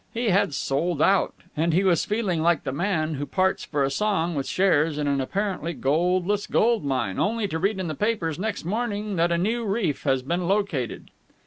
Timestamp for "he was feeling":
1.73-2.41